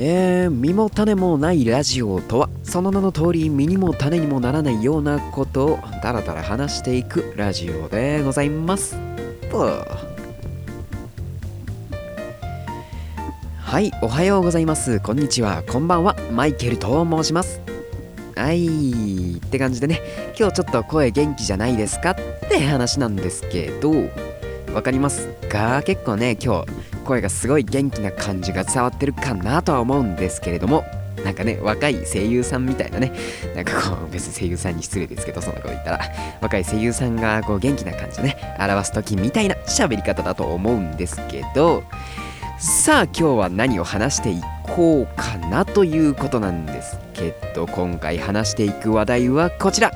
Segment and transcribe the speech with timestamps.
[0.00, 8.96] えー、身も種もないラジオとはその名の通り身にも種にもならないようなことをダラダラ話していくラジオでございます。
[9.50, 9.58] と
[13.58, 15.00] はいおはようございます。
[15.00, 15.64] こんにちは。
[15.68, 16.14] こんばんは。
[16.32, 17.60] マイケルと申します。
[18.36, 20.00] はいって感じでね。
[20.38, 22.16] 今日ちょっと声元気じゃないですかっ
[22.48, 23.90] て話なんですけど
[24.78, 25.26] わかります。
[25.50, 26.66] か結構ね今日
[27.04, 30.84] 声がすごい元気な感じが伝わってるかなとは思うんですけれども
[31.24, 33.12] なんかね若い声優さんみたいなね
[33.56, 36.00] なんかこう別に声優さんに失礼ですけどそんなこと言ったら
[36.40, 41.82] 若い声優さんがこう元気な感じでね表す時みたいな喋り方だと思うんですけど
[42.60, 49.90] さあ今日は何を話していこうかなということなんですけど今回話していく話題はこちら。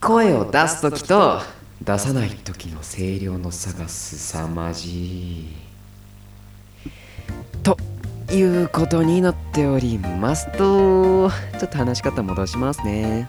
[0.00, 1.40] 声を出す時と
[1.84, 5.48] 出さない時の声量の差が凄まじい。
[7.62, 7.76] と
[8.32, 13.26] いうことになっておりますとちょっと話し方戻しますね。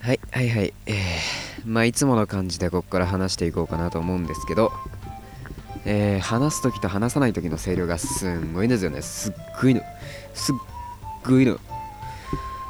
[0.00, 0.74] はいはいはい。
[0.86, 0.96] えー、
[1.64, 4.70] まあいつもの感じでここから話していこうかなと思うんですけど
[5.84, 9.02] えー、話す時と話さない時の声量がすんごいんですよね。
[9.02, 9.80] すっごいの。
[10.34, 10.54] すっ
[11.24, 11.58] ごいの。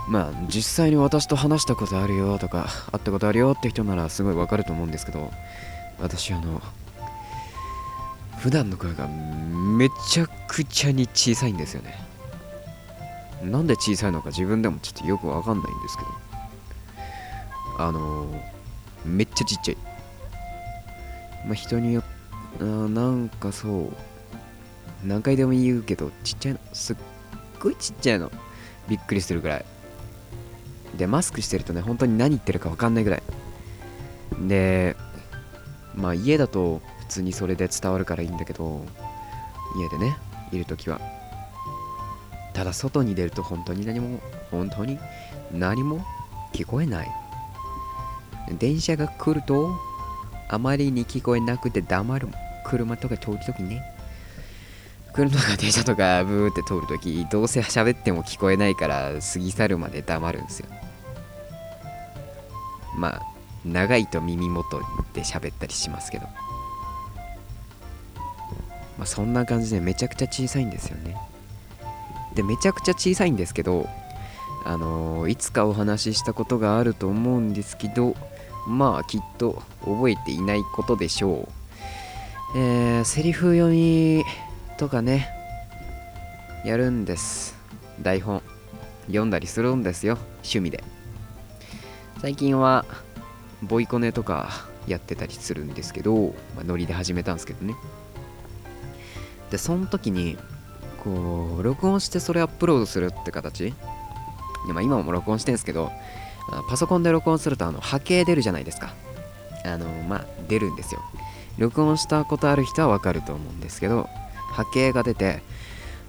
[0.09, 5.33] まあ実際に私と話したことあるよとか会ったことあるよって人ならすごいわかると思うんですけど
[6.01, 6.63] 私あの
[8.39, 11.99] 普段の声がめちゃくちゃに小さいんですよね。
[13.43, 16.03] なんで小さいのか自分でもちょっとよくわかんないんですけ
[17.79, 18.27] どあの
[19.05, 19.77] めっちゃちっちゃい。
[21.47, 22.03] まあ人によっ
[22.59, 23.93] てなんかそう
[25.05, 26.97] 何回でも言うけどちっちゃいのすっ
[27.61, 28.31] ごいちっちゃいの。
[28.89, 29.65] びっくりするぐらい。
[30.97, 33.23] でマスクしてるとね本当に何言ってるか分かんないぐらい。
[34.49, 34.97] で
[35.95, 38.85] まあ家だと普通にそれで伝わるからいいんだけど
[39.77, 40.17] 家でね
[40.53, 41.01] いる時は。
[42.55, 44.19] ただ外に出ると本当に何も
[44.51, 44.99] 本当に
[45.53, 46.05] 何も
[46.53, 47.11] 聞こえない。
[48.59, 49.75] 電車が来ると
[50.49, 52.29] あまりに聞こえなくて黙る
[52.65, 53.83] 車とか通るときね
[55.13, 60.69] 車とか電車とかブーって通るときどうせ喋っても聞こえないから過ぎ去るまで黙るんですよ。
[62.97, 63.23] まあ
[63.65, 64.81] 長いと耳元
[65.13, 66.27] で喋ったりしますけど。
[68.99, 71.17] まあそんな感じでめちゃくちゃ小さいんですよね。
[72.35, 73.89] でめちゃくちゃ小さいんですけど
[74.65, 78.15] あのー、いつかお話ししたことがあると思うんですけど
[78.67, 81.49] まあきっと覚えていないことでしょ
[82.55, 82.59] う。
[82.59, 84.25] えー、セリフ読み
[84.79, 85.29] とかね
[86.65, 87.57] やるんです。
[88.01, 88.43] 台本
[89.07, 90.19] 読んだりするんですよ。
[90.39, 90.96] 趣味で。
[92.21, 92.85] 最近は
[93.63, 94.51] ボイコネとか
[94.87, 97.75] やってたりするんですけど、まあ、ノリで始めたんですけどね。
[99.51, 100.37] でその時に
[101.05, 103.75] こう録音してそれアップロードするって形。
[104.69, 105.93] まあ、今も録音してんですけど
[106.69, 108.95] パソコンで録音するとあの波形出るじゃないですか。
[109.65, 111.01] あのまあ出るんですよ。
[111.59, 114.09] 録音したことある人はわかると思うんですけど
[114.53, 115.43] 波形が出て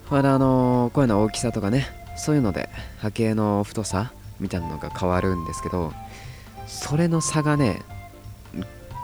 [0.10, 1.88] まだあの声の大きさとかね
[2.18, 2.70] そういうので
[3.00, 5.94] 波形の太さみたいなのが変わるんですけど
[6.68, 7.82] それの差がね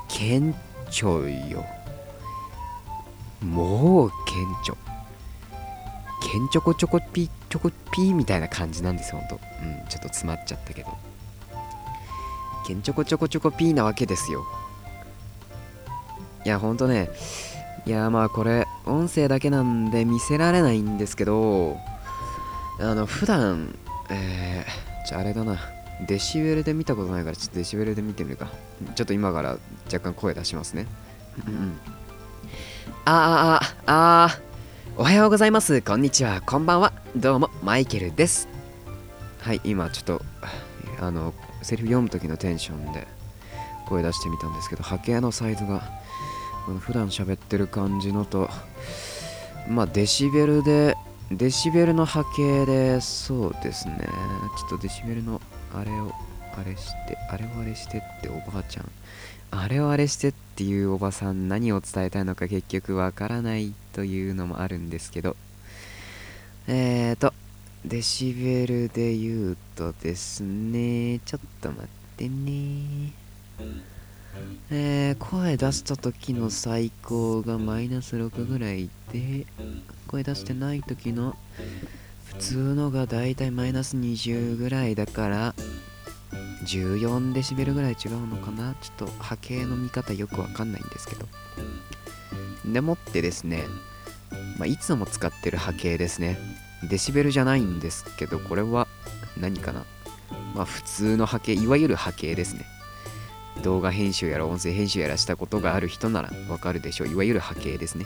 [0.10, 0.54] 顕
[0.88, 1.10] 著
[1.50, 1.66] よ。
[3.42, 4.76] もう顕著。
[6.22, 9.40] けんちょこちょこピーちょこピーみたいな感じなんですよほんと。
[9.62, 10.90] うんちょっと詰まっちゃったけど。
[12.66, 14.46] けんちょこちょこちょこピーなわけですよ。
[16.46, 17.10] いやほんとね。
[17.86, 21.78] いやまあこれ音声だけなんで見せられないんですけど
[22.80, 23.76] あの普段
[24.10, 25.60] えー、じゃああれだな。
[26.08, 28.48] デシベルで見たことないからちょっとデシベルで見てみるか。
[28.96, 30.88] ちょっと今から若干声出しますね。
[31.48, 31.80] うん
[33.06, 34.40] ああああ
[34.98, 35.82] おはようございます。
[35.82, 36.42] こんにちは。
[36.42, 36.94] こんばんは。
[37.16, 38.48] どうもマイケルです。
[39.40, 40.22] はい今ちょっと
[41.00, 43.08] あのセリフ読む時のテンションで
[43.88, 45.84] 声出してみたんですけど波形のサイズが
[46.80, 48.50] 普段喋ってる感じのと
[49.68, 50.96] まあデシベルで
[51.38, 53.98] デシベルの波形でそうですね。
[54.58, 55.42] ちょっとデシベルの
[55.74, 56.12] あれを
[56.56, 58.92] あれしてあれをあれしてっておばあちゃん。
[59.52, 65.36] あれをあれしてっていうおばさん何を伝えたいのか結局わからないというのもあるんですけど。
[66.68, 67.34] えーと
[67.86, 71.20] デシベルで言うとですね。
[71.26, 73.12] ちょっと待ってね。
[74.72, 79.46] えー、声出した時の最高がマイナス6ぐらいで
[80.14, 81.36] 声出してない時の
[82.26, 85.56] 普通のがだいたいマイナス20ぐらいだから
[86.66, 88.76] 14デシベルぐらい違うのかな？
[88.80, 91.26] ちょっと波形の見方よくわかんないんですけど。
[92.72, 93.64] でもってですね、
[94.60, 96.38] まあ、いつも使ってる波形ですね。
[96.88, 98.88] デシベルじゃないんですけどこれは
[99.42, 99.84] 何かな？
[100.54, 102.66] まあ普通の波形いわゆる波形ですね。
[103.64, 107.08] 動画編集やら音声編集やらしたことがある人ならわかるでしょう。
[107.08, 108.06] いわゆる波形ですね。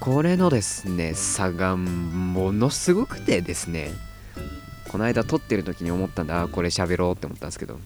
[0.00, 3.90] これのですね差がものすごくてですね
[4.88, 7.78] この間撮ってる時に思ったんだあこれ喋ろうって思ったんですけど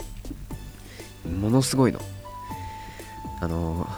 [1.28, 2.00] ものすごいの。
[3.40, 3.88] あの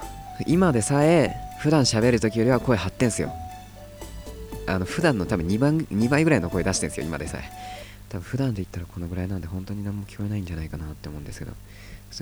[0.47, 3.33] 今でさえ普段喋る時よりは声張ってんすよ。
[4.67, 7.51] あの普段の多分2倍 ,2 倍ぐらいの声出してんすよ今でさえ。
[8.09, 11.53] 多分普段で言ったらこのぐらいなんで本当に何も聞こえないんじゃないかなって思うんですけど。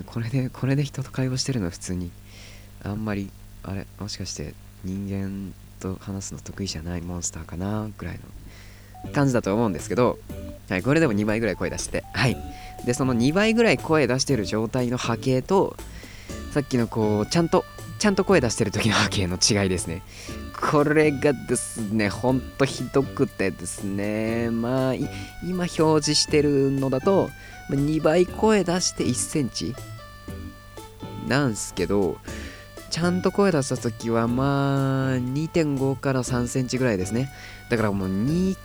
[0.05, 2.11] これでこれで人と会話してるの普通に
[2.83, 3.31] あんまり
[3.63, 4.53] あれもしかして
[4.83, 8.19] 人間と話すの得意じゃないモンスターかなぐらい
[9.05, 10.19] の感じだと思うんですけど、
[10.69, 12.37] はい、これでも2倍ぐらい声出してはい。
[12.85, 15.75] でその2倍ぐらい声出してる状態の波形と
[16.51, 17.65] さっきのこうちゃんと
[17.99, 20.01] ちゃんと声出してる時の波形の違いですね。
[20.59, 24.49] これがですねほんとひどくてですね。
[24.49, 27.29] まあ今表示してるのだと
[27.69, 29.75] 2倍声出して1センチ
[31.27, 32.17] なんすけど
[32.89, 37.29] ちゃんと声出した時はまあ2.5から3センチぐらいですね。
[37.69, 38.57] だからもう2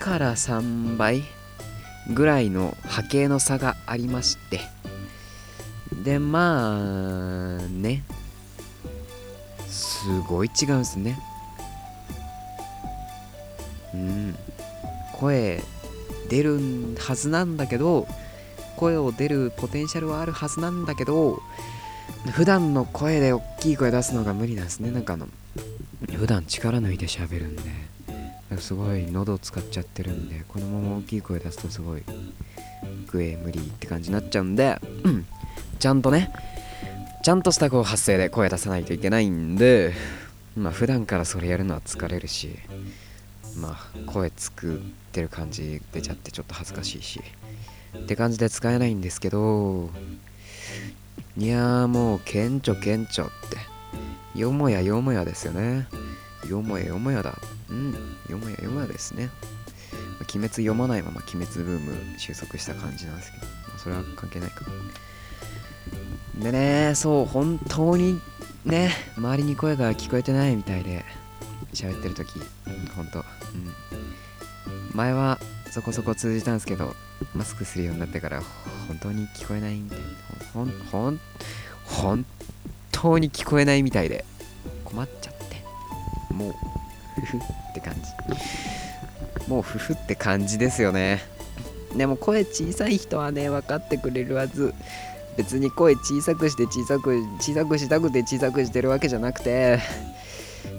[0.00, 1.22] から3倍
[2.14, 4.60] ぐらいの波形の差がありまして。
[6.02, 8.04] でまあね。
[9.68, 11.18] すごい違うんですね。
[13.94, 14.36] うん。
[15.12, 15.62] 声
[16.28, 16.58] 出る
[16.98, 18.08] はずなんだけど
[18.76, 21.40] 声を出るポテンシャルはあるはずなんだけど
[22.30, 24.90] 普段の声で大きい声出すのが無理なんですね。
[24.90, 25.26] なんかあの
[26.14, 27.92] 普段力抜いて喋るんで。
[28.58, 32.02] すごい喉使っちゃってるんでこのまま大きい声出すとすごい
[33.10, 35.26] グエ無理って感じになっちゃうんで、うん、
[35.78, 36.32] ちゃんとね
[37.22, 39.92] ちゃんとしたこう発声で声出さないといけないんで
[40.56, 42.50] まあ普段からそれやるのは疲れるし
[43.56, 44.78] まあ声作っ
[45.12, 47.20] てる感じ出ちゃってちょっと恥ずかしいし
[47.96, 49.90] って感じで使えないんですけど
[51.36, 53.30] いやーもう顕著顕著っ
[54.34, 54.38] て。
[54.38, 55.86] よもやよもやですよね。
[56.48, 57.34] よもやよもやだ。
[57.70, 57.92] うん。
[58.28, 59.30] よもやよもやですね。
[60.20, 63.46] 鬼滅読まないまま鬼滅ブーム収束した感じなんですけど、
[63.78, 64.64] それは関係ないか。
[66.38, 68.20] でねそう本当に
[68.64, 71.04] ね周りに声が聞こえてないみたいで
[71.74, 72.40] 喋ってる時
[72.94, 73.18] 本当。
[73.18, 73.24] うん。
[74.94, 75.38] 前は
[75.70, 76.94] そこそこ通じたんですけど
[77.34, 78.42] マスクするようになってから
[78.88, 80.04] 本当に聞こえないみたいな。
[80.52, 81.20] ほんほん
[81.84, 82.26] 本
[82.90, 84.24] 当に聞こえないみたいで
[84.84, 85.42] 困っちゃって。
[86.32, 86.52] もう
[87.20, 87.40] ふふっ
[87.74, 89.48] て感じ。
[89.48, 91.22] もうふふって感じですよね。
[91.96, 94.74] でも声小さい人はね分かってくれるはず。
[95.36, 99.78] 別に声小さくして小さく小さくしたくて小さくしてるわけじゃなくて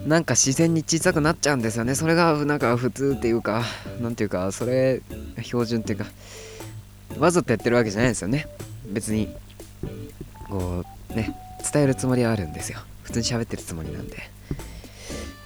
[0.05, 1.95] なんか自然に小さくなっちゃうんですよね。
[1.95, 3.63] それがなんか普通っていうか
[3.99, 5.01] なんていうかそれ
[5.41, 6.05] 標準っていうか。
[7.19, 8.47] わざとやってるわけじゃないですよね。
[8.87, 9.29] 別に
[10.53, 11.35] こうね
[11.73, 12.77] 伝えるつもりはあるんですよ。
[13.01, 14.17] 普通に喋ってるつもりなんで。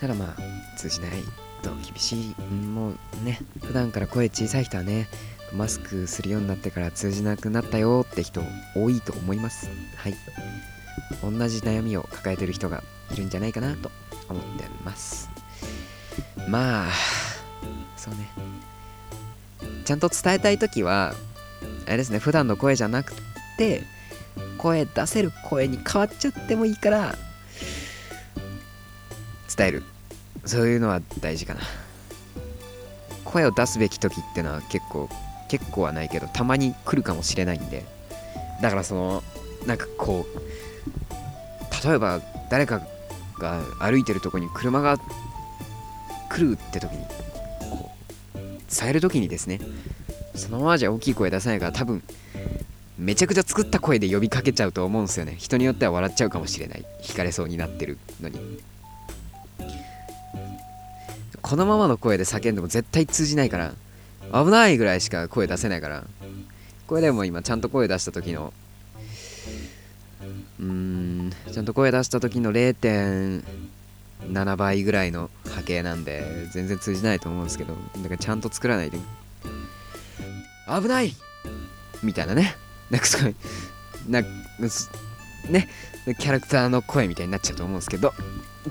[0.01, 1.11] ただまあ通じない
[1.63, 2.93] と厳しいもう
[3.23, 3.39] ね。
[3.63, 5.07] 普段から声小さい人はね
[5.53, 8.41] マスクするようになってから通じなくなったよって人
[8.75, 9.69] 多いと思います。
[9.95, 10.15] はい。
[11.23, 12.83] 同じ悩みを抱えてる人が
[13.13, 13.89] いるんじゃないかなと
[14.27, 15.29] 思ってます。
[16.49, 16.91] まあ
[17.95, 18.29] そうね。
[19.85, 21.15] ちゃんと伝えたい時は
[21.85, 23.13] あれですね普段の声じゃなく
[23.57, 23.83] て
[24.57, 27.15] 声出せる声に変わっちゃってもいいから
[29.55, 29.83] 伝える。
[30.45, 31.61] そういうのは大事かな。
[33.23, 35.09] 声を出すべき時ってのは結構
[35.49, 37.85] 結構はないけどたまに来るかもしれないんで。
[38.61, 39.23] だからその
[39.65, 42.81] なんかこう例えば誰か
[43.39, 44.97] が歩いてるとこに車が
[46.29, 47.05] 来るって時に
[47.69, 47.91] こ
[48.35, 48.37] う
[48.73, 49.59] 伝える時にですね
[50.35, 52.03] そのままじゃ大きい声出さないから多分
[52.97, 55.35] めちゃくちゃ作った声で呼びかけちゃうと思うんですよね。
[55.37, 56.85] 人によっては笑っちゃうかもしれない。
[57.01, 58.39] 惹かれそうになってるのに。
[61.41, 63.73] このままの声で叫んでも絶対通じないから
[64.33, 66.03] 危ないぐらいしか声出せないから。
[66.87, 68.53] これでも今ちゃんと声出した時の
[70.59, 78.97] うーんちゃんと声出した時の0.7倍ぐらいの波形なんで全然通じないと思うんですけどだからちゃんと作らないで
[80.67, 81.13] 危ない
[82.03, 82.55] みたいなね。
[82.89, 83.35] なんかすごい
[84.07, 85.67] なね
[86.19, 88.13] キャラクターの声みたいになっちゃうと思うんですけど。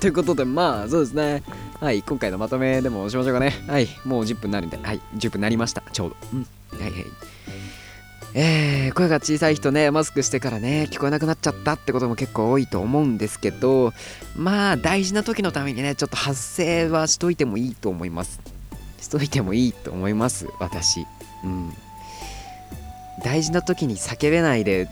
[0.00, 1.42] ということでまあそうですね。
[1.80, 3.54] はい今回のまとめでもしましょうかね。
[3.66, 5.82] はいもう10分になるんではい10分になりました。
[5.92, 6.16] ちょうど。
[6.32, 6.78] うん。
[6.78, 7.04] はいはい。
[8.38, 13.94] えー、声が小さい人ね、マスクしてからね、聞こえなくなっちゃったってことも結構多いと思うんですけど、
[14.36, 18.38] まあ、大事な時のためにね、ちょっと発声はしといてもいいと思います。
[19.00, 21.06] しといてもいいと思います、私。
[21.44, 21.72] うん。
[23.24, 24.88] 大事な時に叫べないで、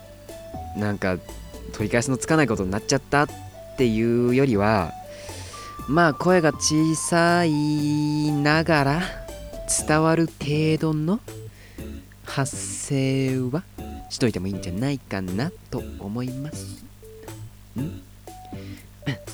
[0.76, 1.18] なんか、
[1.72, 3.28] 取り返しのつかないことになっちゃったっ
[3.76, 4.92] ていうよりは、
[5.88, 9.02] まあ、声が小さいながら
[9.86, 11.20] 伝わる程度の
[12.24, 13.62] 発声は
[14.08, 16.84] しといてもいいんじゃないかなと思います。
[17.78, 18.02] ん。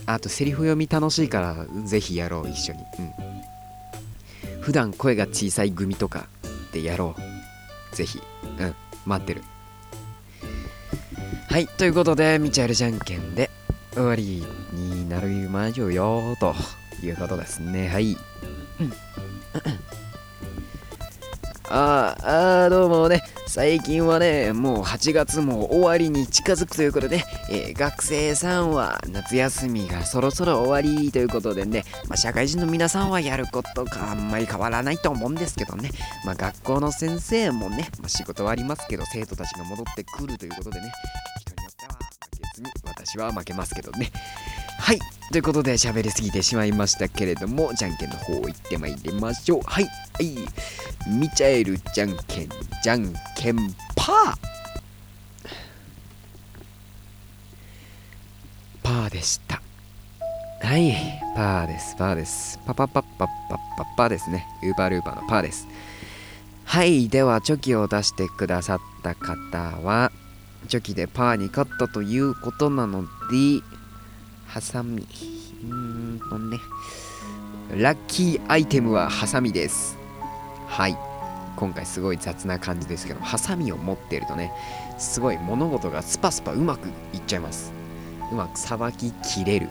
[0.06, 2.80] あとセリフ読み楽しいからぜひやろう一緒に。
[2.98, 4.60] うん。
[4.60, 6.26] 普段声が小さい組とか
[6.72, 7.14] でやろ
[7.92, 7.96] う。
[7.96, 8.20] ぜひ。
[8.60, 8.74] うん
[9.06, 9.42] 待ってる。
[11.48, 13.50] はいということでミチャルじゃんけんで
[13.92, 16.54] 終わりになるまじょうよと
[17.02, 17.88] いうことですね。
[17.88, 18.16] はい。
[18.80, 18.92] うん。
[21.72, 22.16] あ
[22.66, 35.92] あ、どうもね、最近はね、もう8月も終わりに近づくということで、えー、学生さんは夏休みがそろそろ終わりということでね、まあ、社会人の皆さんはやることがあんまり変わらないと思うんですけどね、
[36.24, 40.92] まあ、学校の先生もね、まあ、仕事はありますけど、生徒たちが戻ってくるということでね、
[41.40, 44.10] 人によっては負けずに、私は負けますけどね。
[44.80, 44.98] はい。
[45.30, 49.60] ということで喋りすぎてしまいましたけれども、じゃんけんの方行ってまいりましょう。
[49.64, 49.84] はい。
[49.84, 50.36] はい。
[51.08, 52.48] ミチャエルじゃんけん、
[52.82, 53.56] じゃんけん
[53.94, 54.36] パー
[58.82, 59.60] パーでした。
[60.62, 60.94] はい。
[61.36, 61.94] パーです。
[61.96, 62.58] パーです。
[62.66, 63.28] パパパパパ
[63.76, 64.46] パパですね。
[64.62, 65.68] ウーパールーパーのパーです。
[66.64, 67.08] はい。
[67.08, 70.10] では、チョキを出してくださった方は、
[70.68, 73.62] チョキでパーに勝ったということなので、
[74.50, 75.06] ハサミ。
[75.62, 75.74] うー
[76.16, 76.58] んとね。
[77.76, 79.96] ラッキーアイテムはハサミです。
[80.66, 80.98] はい。
[81.54, 84.52] 今回すごい雑な感じですけど、ハサミを持ってるとね、
[84.98, 87.72] すごい物事がスパスパうまくいっちゃいます。
[88.32, 89.68] うまくさばききれる。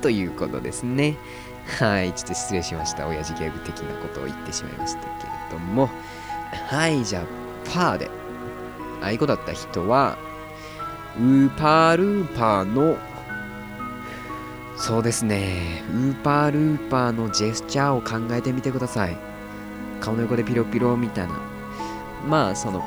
[0.00, 1.18] ということですね。
[1.78, 2.14] はい。
[2.14, 3.06] ちょっと失礼しました。
[3.06, 5.90] 親父ギャグ的なことを言ってしまいましたけれども。
[6.70, 7.04] はい。
[7.04, 7.24] じゃあ、
[7.70, 8.10] パーで。
[9.02, 10.16] あいこだった人は、
[11.18, 12.96] ウーパールーパーの
[14.78, 15.82] そうですね。
[15.90, 19.18] ウーパールーパーのジェスチャーを考えてみてください。
[20.00, 21.40] 顔の横でピロピロみたいな。
[22.26, 22.84] まあ、その、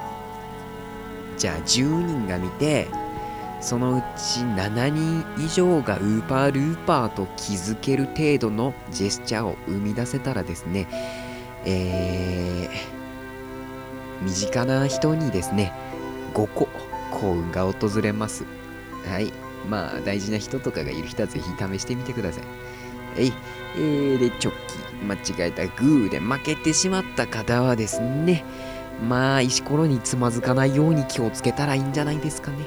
[1.38, 2.88] じゃあ10人が見て、
[3.60, 10.88] そのうち7人以上がウーパールーパーと気づける程度のジェスチャーを生み出せたらですね、
[11.66, 15.74] えー、身近な人にですね、
[16.34, 16.70] 5個
[17.12, 18.46] 幸運が訪れます。
[19.06, 19.51] はい。
[19.70, 22.44] まあ、大事な人とかがいる人はぜひ試してみてください。
[23.18, 23.34] えい、
[23.76, 28.46] えー、で、チョッキ、間違えたグーで負けてしまった方はですね、
[29.08, 32.58] まあ、石ころにつまずかないように気をつけたらいいんじゃないですかね。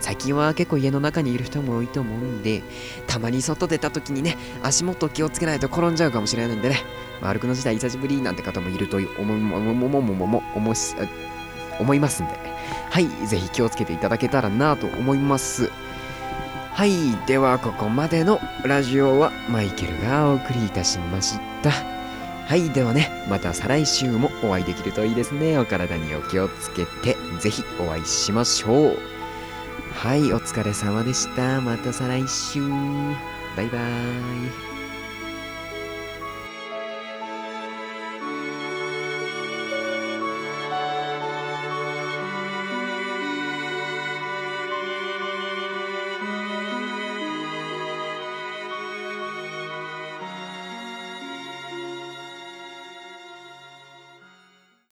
[0.00, 2.62] 最近は結構家の中にいる人も多いと思うんで、
[3.06, 6.78] たまに外出た時にね、足元気をつけないと転んじゃうかもしれないんでね、
[7.20, 10.74] まあ、歩くの時代久しぶりなんて方もいると思う、思う、思う、思う、思う、
[11.80, 12.38] 思いますんで、
[12.90, 15.70] はい、ぜひ気をつけていただけたらなと思います。
[16.72, 21.70] はい、ではここまでのラジオはマイケルがお送りいたしました。
[22.50, 25.58] はい、ではね、また再来週もお会いできるといいですね。
[25.58, 28.98] お体にお気をつけて、ぜひお会いしましょう。
[29.92, 31.60] はい、お疲れ様でした。
[31.60, 32.60] また再来週。
[33.56, 34.69] バイバーイ。